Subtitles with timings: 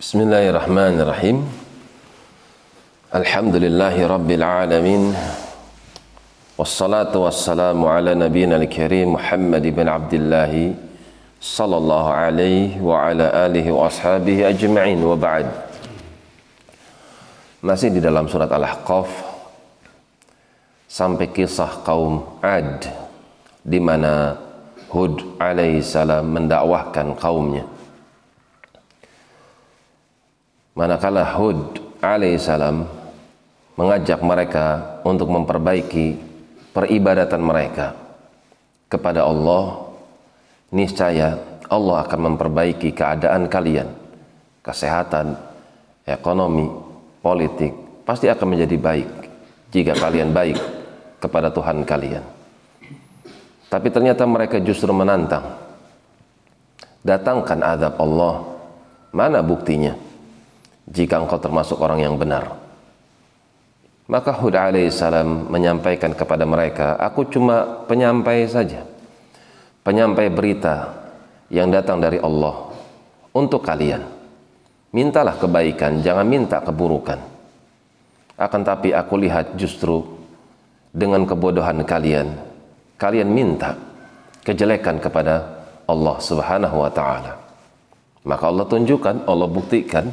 [0.00, 1.38] بسم الله الرحمن الرحيم
[3.20, 5.12] الحمد لله رب العالمين
[6.56, 10.74] والصلاة والسلام على نبينا الكريم محمد بن عبد الله
[11.40, 15.46] صلى الله عليه وعلى آله وأصحابه أجمعين وبعد
[17.60, 19.12] Masih di dalam surat Al-Ahqaf.
[20.88, 22.88] Sampai kisah kaum Ad
[23.60, 24.32] di mana
[24.88, 27.79] Hud alaihissalam mendakwahkan kaumnya.
[30.74, 32.86] Manakala Hud alaihissalam
[33.74, 36.14] mengajak mereka untuk memperbaiki
[36.70, 37.96] peribadatan mereka
[38.86, 39.90] kepada Allah,
[40.70, 41.38] niscaya
[41.70, 43.88] Allah akan memperbaiki keadaan kalian,
[44.62, 45.38] kesehatan,
[46.06, 46.66] ekonomi,
[47.22, 49.08] politik, pasti akan menjadi baik
[49.70, 50.58] jika kalian baik
[51.22, 52.24] kepada Tuhan kalian.
[53.70, 55.46] Tapi ternyata mereka justru menantang.
[57.06, 58.34] Datangkan azab Allah.
[59.14, 60.09] Mana buktinya?
[60.90, 62.58] Jika engkau termasuk orang yang benar.
[64.10, 68.82] Maka Hud alaihissalam menyampaikan kepada mereka, aku cuma penyampai saja.
[69.86, 70.90] Penyampai berita
[71.46, 72.74] yang datang dari Allah
[73.30, 74.02] untuk kalian.
[74.90, 77.22] Mintalah kebaikan, jangan minta keburukan.
[78.34, 80.02] Akan tapi aku lihat justru
[80.90, 82.34] dengan kebodohan kalian,
[82.98, 83.78] kalian minta
[84.42, 87.38] kejelekan kepada Allah Subhanahu wa taala.
[88.26, 90.10] Maka Allah tunjukkan, Allah buktikan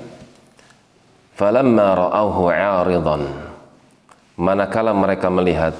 [1.37, 3.29] falamma ra'awhu 'aridan
[4.35, 5.77] manakala mereka melihat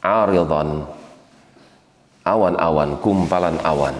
[0.00, 0.88] 'aridan
[2.24, 3.94] awan-awan, kumpalan awan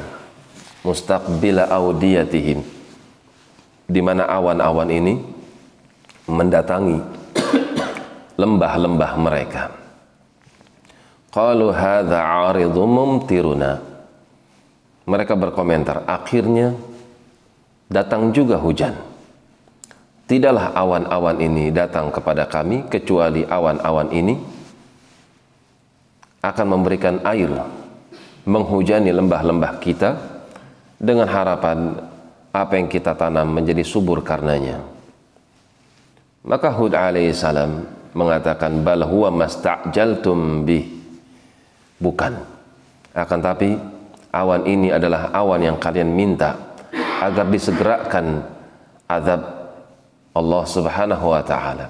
[0.81, 2.65] mustaqbila audiyatihim
[3.85, 5.21] di mana awan-awan ini
[6.25, 6.97] mendatangi
[8.41, 9.81] lembah-lembah mereka
[11.31, 13.79] Qalu hadza 'aridun mumtiruna.
[15.07, 16.75] Mereka berkomentar, akhirnya
[17.87, 19.10] datang juga hujan.
[20.31, 24.39] Tidaklah awan-awan ini datang kepada kami kecuali awan-awan ini
[26.39, 27.51] akan memberikan air
[28.47, 30.15] menghujani lembah-lembah kita
[31.03, 31.99] dengan harapan
[32.55, 34.79] apa yang kita tanam menjadi subur karenanya.
[36.47, 37.83] Maka Hud alaihissalam
[38.15, 40.87] mengatakan bal huwa masta'jaltum bih
[41.99, 42.33] Bukan.
[43.19, 43.75] Akan tapi
[44.31, 46.55] awan ini adalah awan yang kalian minta
[47.19, 48.41] agar disegerakan
[49.11, 49.60] azab
[50.31, 51.87] Allah Subhanahu wa taala.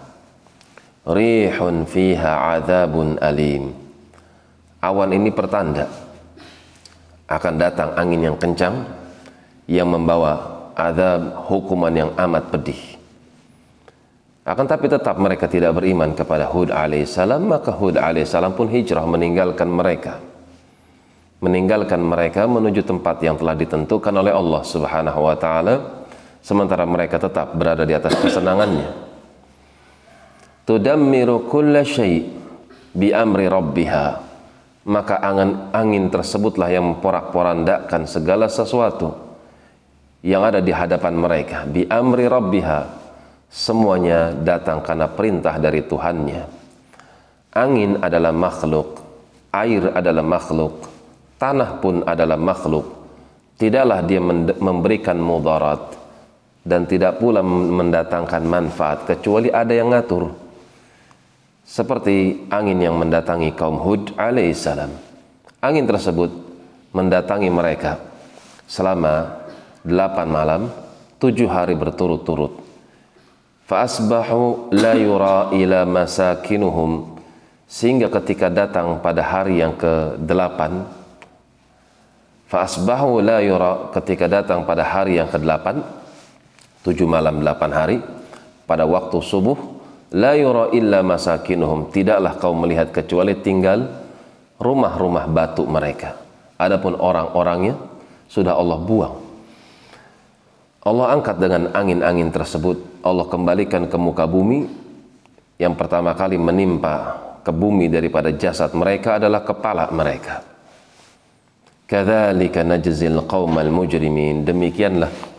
[1.05, 3.73] Rihun fiha azabun alim.
[4.81, 5.85] Awan ini pertanda
[7.29, 8.85] akan datang angin yang kencang
[9.69, 12.81] yang membawa azab hukuman yang amat pedih.
[14.41, 19.69] Akan tapi tetap mereka tidak beriman kepada Hud alaihissalam, maka Hud alaihissalam pun hijrah meninggalkan
[19.69, 20.19] mereka.
[21.45, 26.00] Meninggalkan mereka menuju tempat yang telah ditentukan oleh Allah Subhanahu wa taala,
[26.41, 28.89] sementara mereka tetap berada di atas kesenangannya.
[30.65, 32.25] Tudammiru kulla syai'
[32.93, 34.29] bi amri rabbiha.
[34.81, 39.13] Maka angin, angin tersebutlah yang memporak-porandakan segala sesuatu
[40.25, 42.81] yang ada di hadapan mereka bi amri rabbiha
[43.51, 46.43] semuanya datang karena perintah dari Tuhannya.
[47.51, 49.03] Angin adalah makhluk,
[49.51, 50.87] air adalah makhluk,
[51.37, 52.87] tanah pun adalah makhluk.
[53.59, 54.23] Tidaklah dia
[54.57, 56.00] memberikan mudarat
[56.61, 60.33] dan tidak pula mendatangkan manfaat kecuali ada yang ngatur.
[61.65, 64.91] Seperti angin yang mendatangi kaum Hud alaihissalam.
[65.63, 66.31] Angin tersebut
[66.91, 68.01] mendatangi mereka
[68.67, 69.45] selama
[69.87, 70.63] delapan malam,
[71.21, 72.71] tujuh hari berturut-turut
[73.71, 77.23] Fa'asbahu la yura ila masakinuhum
[77.71, 80.59] sehingga ketika datang pada hari yang ke-8
[82.51, 86.00] Fa'asbahu la yura ketika datang pada hari yang ke-8
[86.81, 88.01] 7 malam 8 hari
[88.65, 89.57] pada waktu subuh
[90.17, 91.93] la yura illa masakinuhum.
[91.93, 93.89] Tidaklah kau melihat kecuali tinggal
[94.57, 96.17] rumah-rumah batu mereka.
[96.61, 97.77] Adapun orang-orangnya
[98.29, 99.17] sudah Allah buang.
[100.81, 103.05] Allah angkat dengan angin-angin tersebut.
[103.05, 104.65] Allah kembalikan ke muka bumi.
[105.61, 110.41] Yang pertama kali menimpa ke bumi daripada jasad mereka adalah kepala mereka.
[111.85, 114.49] Kadzalika najzil qaumal mujrimin.
[114.49, 115.30] Demikianlah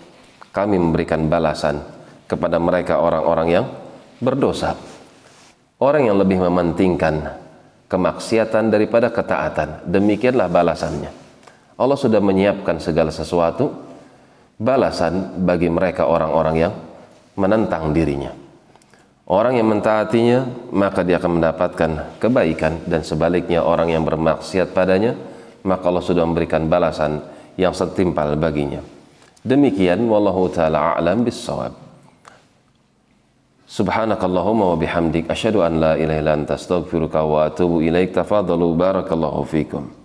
[0.52, 1.82] kami memberikan balasan
[2.28, 3.66] kepada mereka orang-orang yang
[4.22, 4.76] berdosa
[5.82, 7.40] orang yang lebih mementingkan
[7.88, 11.12] kemaksiatan daripada ketaatan demikianlah balasannya
[11.82, 13.74] Allah sudah menyiapkan segala sesuatu
[14.62, 16.74] balasan bagi mereka orang-orang yang
[17.34, 18.30] menentang dirinya.
[19.26, 25.18] Orang yang mentaatinya maka dia akan mendapatkan kebaikan dan sebaliknya orang yang bermaksiat padanya
[25.66, 27.18] maka Allah sudah memberikan balasan
[27.58, 29.01] yang setimpal baginya.
[29.42, 31.74] Demikian wallahu taala a'lam bissawab.
[33.72, 38.12] Subhanakallahumma wa bihamdik asyhadu an la ilaha illa anta astaghfiruka wa atubu ilaik.
[38.12, 40.01] Tafadhalu barakallahu fikum.